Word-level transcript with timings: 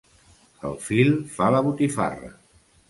El 0.71 0.79
fil 0.87 1.13
fa 1.37 1.51
la 1.59 1.63
botifarra. 1.69 2.35